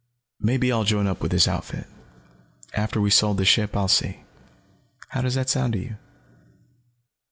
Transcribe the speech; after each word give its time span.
"Maybe 0.39 0.71
I'll 0.71 0.83
join 0.83 1.05
up 1.05 1.21
with 1.21 1.29
this 1.29 1.47
outfit. 1.47 1.85
After 2.73 2.99
we've 2.99 3.13
sold 3.13 3.37
the 3.37 3.45
ship 3.45 3.77
I'll 3.77 3.87
see. 3.87 4.23
How 5.09 5.21
does 5.21 5.35
that 5.35 5.47
sound 5.47 5.73
to 5.73 5.79
you?" 5.79 5.97